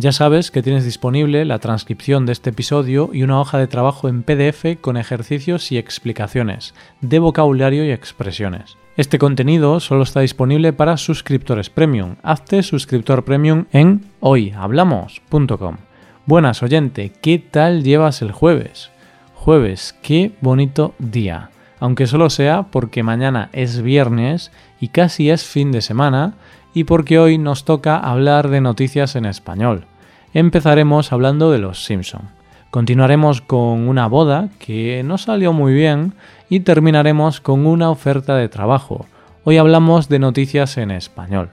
[0.00, 4.08] Ya sabes que tienes disponible la transcripción de este episodio y una hoja de trabajo
[4.08, 8.76] en PDF con ejercicios y explicaciones de vocabulario y expresiones.
[8.96, 12.14] Este contenido solo está disponible para suscriptores premium.
[12.22, 15.78] Hazte suscriptor premium en hoyhablamos.com.
[16.26, 18.92] Buenas oyente, ¿qué tal llevas el jueves?
[19.34, 21.50] Jueves, qué bonito día.
[21.80, 24.50] Aunque solo sea porque mañana es viernes
[24.80, 26.34] y casi es fin de semana,
[26.74, 29.86] y porque hoy nos toca hablar de noticias en español.
[30.34, 32.22] Empezaremos hablando de los Simpson.
[32.70, 36.12] Continuaremos con una boda que no salió muy bien
[36.50, 39.06] y terminaremos con una oferta de trabajo.
[39.44, 41.48] Hoy hablamos de noticias en español.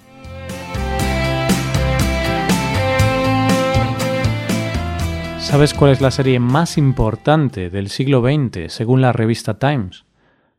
[5.40, 10.04] ¿Sabes cuál es la serie más importante del siglo XX según la revista Times?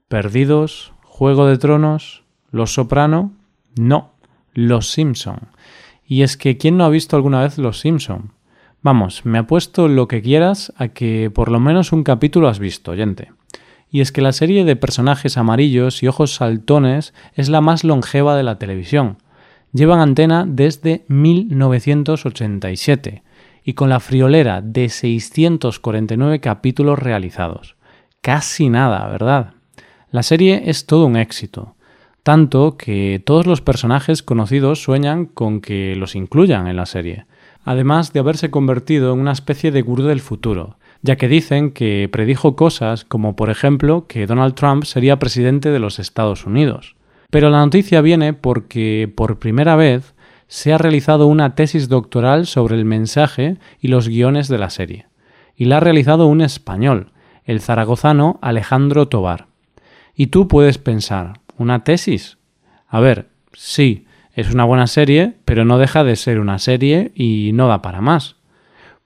[0.09, 0.93] ¿Perdidos?
[1.03, 2.23] ¿Juego de Tronos?
[2.53, 3.33] ¿Los Soprano?
[3.77, 4.13] No.
[4.55, 5.49] Los Simpson.
[6.07, 8.31] Y es que ¿quién no ha visto alguna vez Los Simpson?
[8.83, 12.93] Vamos, me apuesto lo que quieras a que por lo menos un capítulo has visto,
[12.93, 13.33] oyente.
[13.91, 18.37] Y es que la serie de personajes amarillos y ojos saltones es la más longeva
[18.37, 19.19] de la televisión.
[19.73, 23.25] Llevan antena desde 1987
[23.65, 27.75] y con la friolera de 649 capítulos realizados.
[28.21, 29.56] Casi nada, ¿verdad?
[30.17, 31.75] La serie es todo un éxito
[32.23, 37.27] tanto que todos los personajes conocidos sueñan con que los incluyan en la serie,
[37.67, 42.09] además de haberse convertido en una especie de gurú del futuro, ya que dicen que
[42.11, 46.97] predijo cosas como por ejemplo que Donald Trump sería presidente de los Estados Unidos.
[47.29, 50.15] Pero la noticia viene porque por primera vez
[50.49, 55.09] se ha realizado una tesis doctoral sobre el mensaje y los guiones de la serie,
[55.55, 57.13] y la ha realizado un español,
[57.45, 59.55] el zaragozano Alejandro Tobar.
[60.17, 62.37] Y tú puedes pensar, ¿Una tesis?
[62.87, 67.53] A ver, sí, es una buena serie, pero no deja de ser una serie y
[67.55, 68.37] no da para más.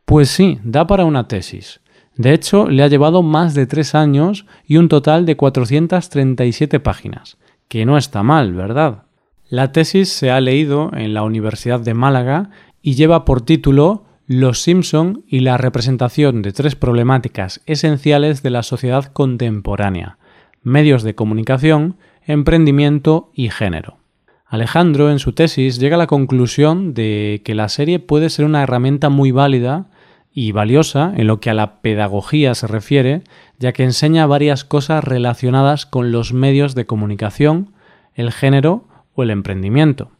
[0.05, 1.81] Pues sí, da para una tesis.
[2.17, 7.39] De hecho, le ha llevado más de tres años y un total de 437 páginas,
[7.69, 9.05] que no está mal, ¿verdad?
[9.49, 12.51] La tesis se ha leído en la Universidad de Málaga
[12.83, 18.65] y lleva por título Los Simpson y la representación de tres problemáticas esenciales de la
[18.65, 20.19] sociedad contemporánea,
[20.63, 23.99] medios de comunicación, emprendimiento y género.
[24.47, 28.63] Alejandro, en su tesis, llega a la conclusión de que la serie puede ser una
[28.63, 29.87] herramienta muy válida
[30.33, 33.23] y valiosa en lo que a la pedagogía se refiere,
[33.59, 37.73] ya que enseña varias cosas relacionadas con los medios de comunicación,
[38.15, 40.11] el género o el emprendimiento.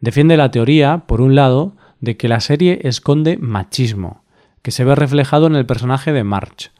[0.00, 4.22] Defiende la teoría, por un lado, de que la serie esconde machismo,
[4.62, 6.70] que se ve reflejado en el personaje de March,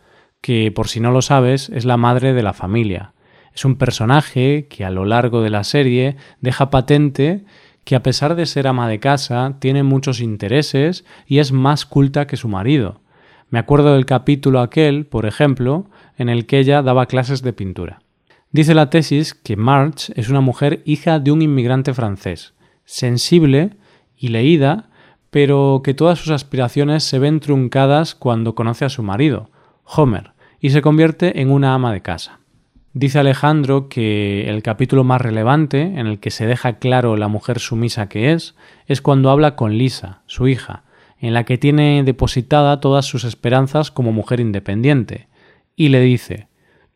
[0.41, 3.13] que, por si no lo sabes, es la madre de la familia,
[3.59, 7.45] es un personaje que a lo largo de la serie deja patente
[7.83, 12.27] que a pesar de ser ama de casa, tiene muchos intereses y es más culta
[12.27, 13.01] que su marido.
[13.49, 15.87] Me acuerdo del capítulo aquel, por ejemplo,
[16.19, 18.03] en el que ella daba clases de pintura.
[18.53, 22.53] Dice la tesis que March es una mujer hija de un inmigrante francés,
[22.85, 23.71] sensible
[24.17, 24.91] y leída,
[25.31, 29.51] pero que todas sus aspiraciones se ven truncadas cuando conoce a su marido,
[29.89, 32.41] Homer, y se convierte en una ama de casa.
[32.93, 37.61] Dice Alejandro que el capítulo más relevante, en el que se deja claro la mujer
[37.61, 38.55] sumisa que es,
[38.87, 40.85] es cuando habla con Lisa, su hija,
[41.21, 45.29] en la que tiene depositada todas sus esperanzas como mujer independiente,
[45.77, 46.49] y le dice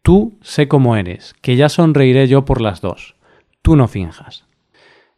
[0.03, 3.15] Tú sé cómo eres, que ya sonreiré yo por las dos.
[3.63, 4.45] Tú no finjas.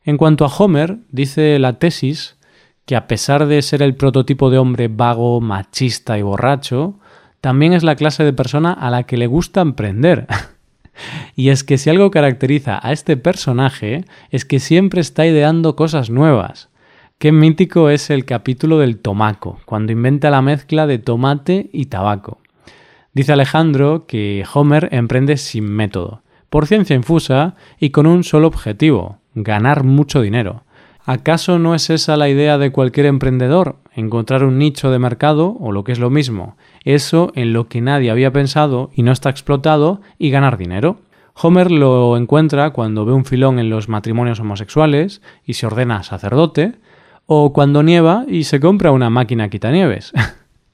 [0.05, 2.37] En cuanto a Homer, dice la tesis
[2.85, 6.99] que a pesar de ser el prototipo de hombre vago, machista y borracho,
[7.45, 10.27] también es la clase de persona a la que le gusta emprender.
[11.37, 16.09] Y es que si algo caracteriza a este personaje es que siempre está ideando cosas
[16.09, 16.71] nuevas.
[17.19, 22.39] Qué mítico es el capítulo del tomaco, cuando inventa la mezcla de tomate y tabaco.
[23.13, 29.19] Dice Alejandro que Homer emprende sin método, por ciencia infusa y con un solo objetivo,
[29.35, 30.63] ganar mucho dinero.
[31.07, 33.77] ¿Acaso no es esa la idea de cualquier emprendedor?
[33.95, 37.83] Encontrar un nicho de mercado o lo que es lo mismo, eso en lo que
[37.83, 41.01] nadie había pensado y no está explotado y ganar dinero.
[41.35, 46.77] Homer lo encuentra cuando ve un filón en los matrimonios homosexuales y se ordena sacerdote,
[47.27, 50.11] o cuando nieva y se compra una máquina quitanieves.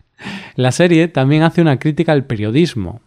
[0.54, 3.00] La serie también hace una crítica al periodismo.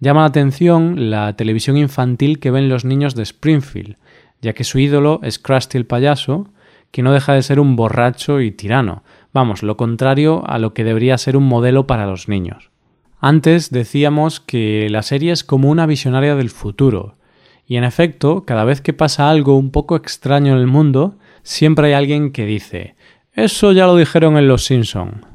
[0.00, 3.96] Llama la atención la televisión infantil que ven los niños de Springfield,
[4.42, 6.48] ya que su ídolo es Krusty el payaso,
[6.90, 9.02] que no deja de ser un borracho y tirano,
[9.32, 12.70] vamos, lo contrario a lo que debería ser un modelo para los niños.
[13.20, 17.16] Antes decíamos que la serie es como una visionaria del futuro,
[17.66, 21.88] y en efecto, cada vez que pasa algo un poco extraño en el mundo, siempre
[21.88, 22.94] hay alguien que dice
[23.34, 25.26] Eso ya lo dijeron en Los Simpson.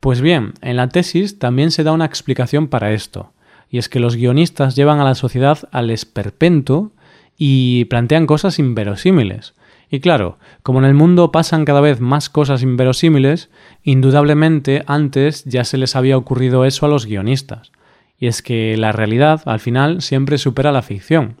[0.00, 3.32] Pues bien, en la tesis también se da una explicación para esto,
[3.70, 6.92] y es que los guionistas llevan a la sociedad al esperpento
[7.36, 9.54] y plantean cosas inverosímiles.
[9.90, 13.50] Y claro, como en el mundo pasan cada vez más cosas inverosímiles,
[13.82, 17.72] indudablemente antes ya se les había ocurrido eso a los guionistas.
[18.18, 21.36] Y es que la realidad, al final, siempre supera la ficción.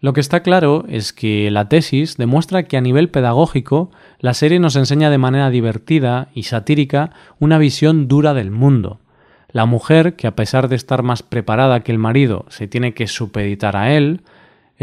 [0.00, 4.58] Lo que está claro es que la tesis demuestra que a nivel pedagógico la serie
[4.58, 8.98] nos enseña de manera divertida y satírica una visión dura del mundo.
[9.52, 13.06] La mujer, que a pesar de estar más preparada que el marido, se tiene que
[13.06, 14.22] supeditar a él,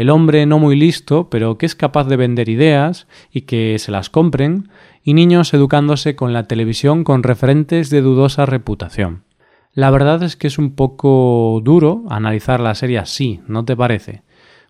[0.00, 3.92] el hombre no muy listo, pero que es capaz de vender ideas y que se
[3.92, 4.70] las compren,
[5.04, 9.24] y niños educándose con la televisión con referentes de dudosa reputación.
[9.74, 14.22] La verdad es que es un poco duro analizar la serie así, ¿no te parece?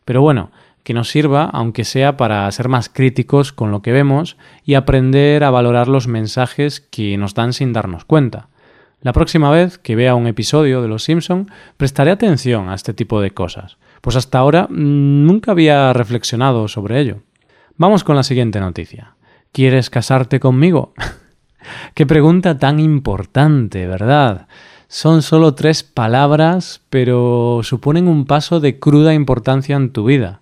[0.04, 0.50] Pero bueno,
[0.82, 5.44] que nos sirva, aunque sea para ser más críticos con lo que vemos y aprender
[5.44, 8.48] a valorar los mensajes que nos dan sin darnos cuenta.
[9.00, 13.20] La próxima vez que vea un episodio de Los Simpson, prestaré atención a este tipo
[13.20, 17.22] de cosas pues hasta ahora mm, nunca había reflexionado sobre ello.
[17.76, 19.14] Vamos con la siguiente noticia.
[19.52, 20.94] ¿Quieres casarte conmigo?
[21.94, 24.48] Qué pregunta tan importante, ¿verdad?
[24.88, 30.40] Son solo tres palabras, pero suponen un paso de cruda importancia en tu vida.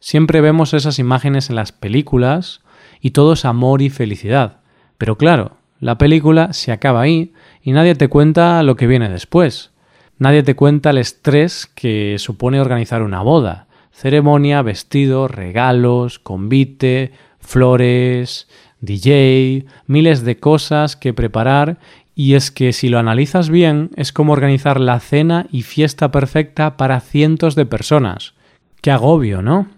[0.00, 2.60] Siempre vemos esas imágenes en las películas
[3.00, 4.60] y todo es amor y felicidad.
[4.98, 9.70] Pero claro, la película se acaba ahí y nadie te cuenta lo que viene después.
[10.18, 13.68] Nadie te cuenta el estrés que supone organizar una boda.
[13.92, 18.48] Ceremonia, vestido, regalos, convite, flores,
[18.80, 21.78] DJ, miles de cosas que preparar
[22.16, 26.76] y es que si lo analizas bien es como organizar la cena y fiesta perfecta
[26.76, 28.34] para cientos de personas.
[28.80, 29.68] Qué agobio, ¿no?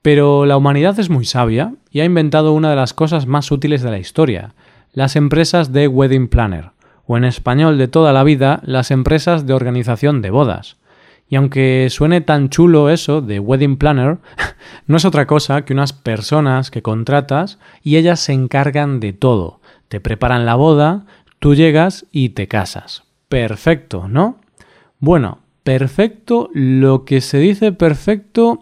[0.00, 3.82] Pero la humanidad es muy sabia y ha inventado una de las cosas más útiles
[3.82, 4.54] de la historia,
[4.94, 6.70] las empresas de Wedding Planner
[7.10, 10.76] o en español de toda la vida, las empresas de organización de bodas.
[11.28, 14.18] Y aunque suene tan chulo eso de wedding planner,
[14.86, 19.60] no es otra cosa que unas personas que contratas y ellas se encargan de todo.
[19.88, 21.04] Te preparan la boda,
[21.40, 23.02] tú llegas y te casas.
[23.28, 24.36] Perfecto, ¿no?
[25.00, 28.60] Bueno, perfecto, lo que se dice perfecto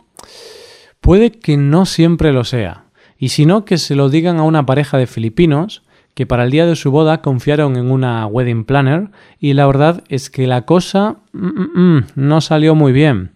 [1.02, 2.84] puede que no siempre lo sea.
[3.18, 5.82] Y si no, que se lo digan a una pareja de filipinos
[6.18, 10.02] que para el día de su boda confiaron en una wedding planner y la verdad
[10.08, 13.34] es que la cosa mm, mm, mm, no salió muy bien.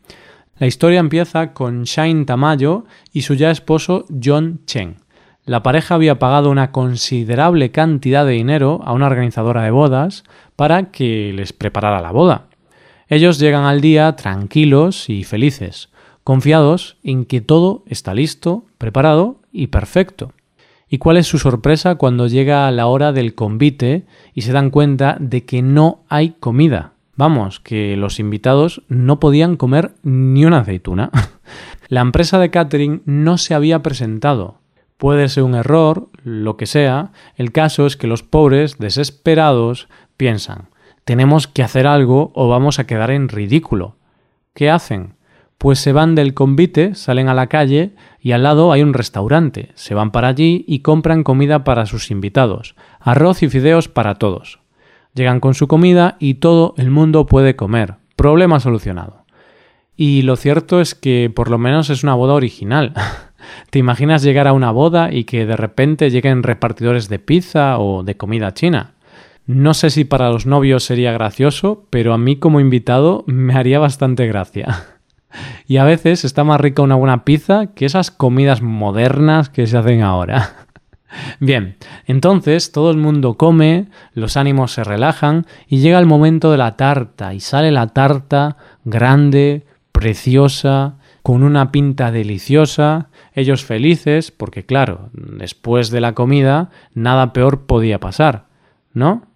[0.59, 4.97] La historia empieza con Shine Tamayo y su ya esposo John Chen.
[5.45, 10.25] La pareja había pagado una considerable cantidad de dinero a una organizadora de bodas
[10.57, 12.49] para que les preparara la boda.
[13.07, 15.89] Ellos llegan al día tranquilos y felices,
[16.25, 20.33] confiados en que todo está listo, preparado y perfecto.
[20.93, 24.05] ¿Y cuál es su sorpresa cuando llega la hora del convite
[24.35, 26.93] y se dan cuenta de que no hay comida?
[27.17, 31.11] Vamos, que los invitados no podían comer ni una aceituna.
[31.89, 34.59] la empresa de catering no se había presentado.
[34.99, 37.13] Puede ser un error, lo que sea.
[37.37, 40.69] El caso es que los pobres, desesperados, piensan,
[41.07, 43.97] tenemos que hacer algo o vamos a quedar en ridículo.
[44.53, 45.15] ¿Qué hacen?
[45.63, 49.71] Pues se van del convite, salen a la calle y al lado hay un restaurante.
[49.75, 54.59] Se van para allí y compran comida para sus invitados, arroz y fideos para todos.
[55.15, 57.95] Llegan con su comida y todo el mundo puede comer.
[58.17, 59.25] Problema solucionado.
[59.97, 62.93] Y lo cierto es que por lo menos es una boda original.
[63.71, 68.03] ¿Te imaginas llegar a una boda y que de repente lleguen repartidores de pizza o
[68.03, 68.95] de comida china?
[69.47, 73.79] No sé si para los novios sería gracioso, pero a mí como invitado me haría
[73.79, 74.87] bastante gracia.
[75.67, 79.77] Y a veces está más rica una buena pizza que esas comidas modernas que se
[79.79, 80.67] hacen ahora.
[81.41, 86.59] Bien, entonces todo el mundo come, los ánimos se relajan y llega el momento de
[86.59, 94.67] la tarta y sale la tarta grande, preciosa, con una pinta deliciosa, ellos felices porque
[94.67, 98.47] claro, después de la comida nada peor podía pasar,
[98.93, 99.27] ¿no?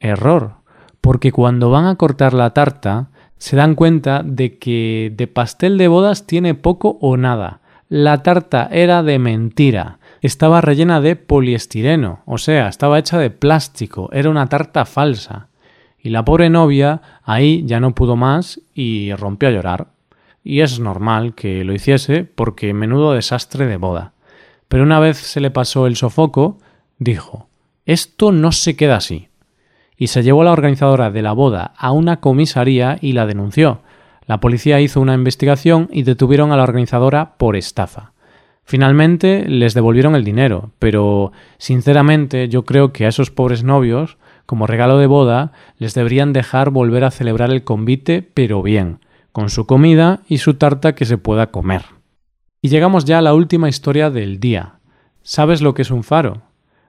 [0.00, 0.56] Error,
[1.00, 3.10] porque cuando van a cortar la tarta
[3.42, 7.58] se dan cuenta de que de pastel de bodas tiene poco o nada.
[7.88, 9.98] La tarta era de mentira.
[10.20, 15.48] Estaba rellena de poliestireno, o sea, estaba hecha de plástico, era una tarta falsa.
[15.98, 19.88] Y la pobre novia ahí ya no pudo más y rompió a llorar.
[20.44, 24.12] Y es normal que lo hiciese porque menudo desastre de boda.
[24.68, 26.58] Pero una vez se le pasó el sofoco,
[27.00, 27.48] dijo,
[27.86, 29.30] esto no se queda así.
[30.02, 33.82] Y se llevó a la organizadora de la boda a una comisaría y la denunció.
[34.26, 38.10] La policía hizo una investigación y detuvieron a la organizadora por estafa.
[38.64, 44.66] Finalmente les devolvieron el dinero, pero sinceramente yo creo que a esos pobres novios, como
[44.66, 48.98] regalo de boda, les deberían dejar volver a celebrar el convite, pero bien,
[49.30, 51.84] con su comida y su tarta que se pueda comer.
[52.60, 54.80] Y llegamos ya a la última historia del día.
[55.22, 56.42] ¿Sabes lo que es un faro?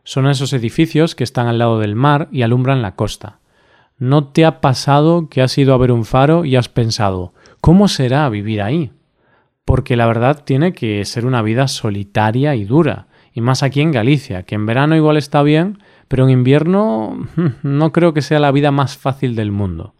[0.03, 3.39] Son esos edificios que están al lado del mar y alumbran la costa.
[3.97, 7.87] ¿No te ha pasado que has ido a ver un faro y has pensado, ¿cómo
[7.87, 8.91] será vivir ahí?
[9.65, 13.91] porque la verdad tiene que ser una vida solitaria y dura, y más aquí en
[13.91, 17.27] Galicia, que en verano igual está bien, pero en invierno
[17.63, 19.95] no creo que sea la vida más fácil del mundo.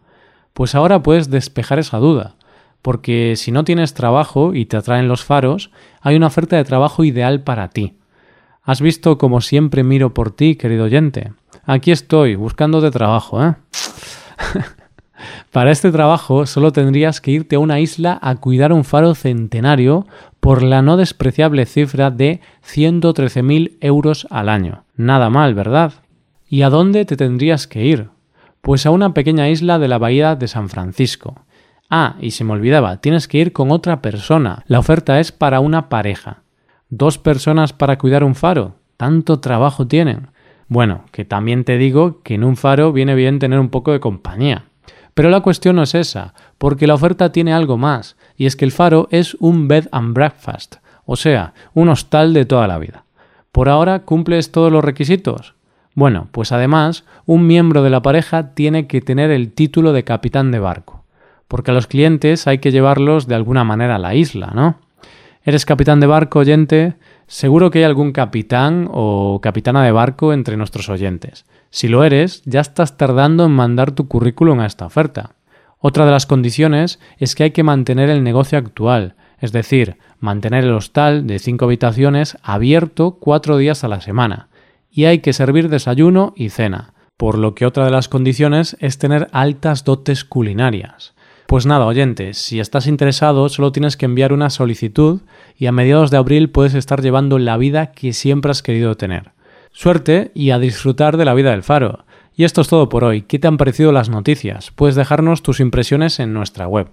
[0.52, 2.36] Pues ahora puedes despejar esa duda,
[2.82, 5.70] porque si no tienes trabajo y te atraen los faros,
[6.00, 7.96] hay una oferta de trabajo ideal para ti.
[8.66, 11.34] ¿Has visto como siempre miro por ti, querido oyente?
[11.66, 13.56] Aquí estoy, buscando de trabajo, ¿eh?
[15.52, 20.06] Para este trabajo solo tendrías que irte a una isla a cuidar un faro centenario
[20.40, 24.84] por la no despreciable cifra de 113.000 euros al año.
[24.96, 25.92] Nada mal, ¿verdad?
[26.48, 28.08] ¿Y a dónde te tendrías que ir?
[28.62, 31.44] Pues a una pequeña isla de la bahía de San Francisco.
[31.90, 34.64] Ah, y se me olvidaba, tienes que ir con otra persona.
[34.66, 36.43] La oferta es para una pareja.
[36.90, 38.76] ¿Dos personas para cuidar un faro?
[38.96, 40.28] ¿Tanto trabajo tienen?
[40.68, 44.00] Bueno, que también te digo que en un faro viene bien tener un poco de
[44.00, 44.66] compañía.
[45.14, 48.64] Pero la cuestión no es esa, porque la oferta tiene algo más, y es que
[48.64, 50.76] el faro es un bed and breakfast,
[51.06, 53.04] o sea, un hostal de toda la vida.
[53.52, 55.54] ¿Por ahora cumples todos los requisitos?
[55.94, 60.50] Bueno, pues además, un miembro de la pareja tiene que tener el título de capitán
[60.50, 61.04] de barco,
[61.46, 64.80] porque a los clientes hay que llevarlos de alguna manera a la isla, ¿no?
[65.46, 66.94] ¿Eres capitán de barco, oyente?
[67.26, 71.44] Seguro que hay algún capitán o capitana de barco entre nuestros oyentes.
[71.68, 75.34] Si lo eres, ya estás tardando en mandar tu currículum a esta oferta.
[75.78, 80.64] Otra de las condiciones es que hay que mantener el negocio actual, es decir, mantener
[80.64, 84.48] el hostal de cinco habitaciones abierto cuatro días a la semana,
[84.90, 88.96] y hay que servir desayuno y cena, por lo que otra de las condiciones es
[88.96, 91.13] tener altas dotes culinarias.
[91.46, 95.20] Pues nada, oyentes, si estás interesado solo tienes que enviar una solicitud
[95.58, 99.32] y a mediados de abril puedes estar llevando la vida que siempre has querido tener.
[99.70, 102.04] Suerte y a disfrutar de la vida del faro.
[102.36, 103.22] Y esto es todo por hoy.
[103.22, 104.70] ¿Qué te han parecido las noticias?
[104.70, 106.88] Puedes dejarnos tus impresiones en nuestra web.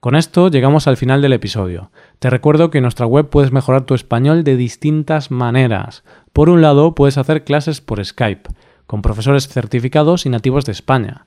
[0.00, 1.90] Con esto llegamos al final del episodio.
[2.20, 6.04] Te recuerdo que en nuestra web puedes mejorar tu español de distintas maneras.
[6.32, 8.48] Por un lado, puedes hacer clases por Skype,
[8.86, 11.26] con profesores certificados y nativos de España.